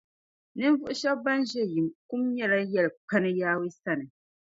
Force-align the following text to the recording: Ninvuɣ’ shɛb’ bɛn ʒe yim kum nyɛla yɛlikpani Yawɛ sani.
Ninvuɣ’ 0.57 0.91
shɛb’ 0.99 1.17
bɛn 1.23 1.39
ʒe 1.51 1.61
yim 1.71 1.87
kum 2.07 2.21
nyɛla 2.35 2.57
yɛlikpani 2.73 3.29
Yawɛ 3.39 3.67
sani. 3.81 4.05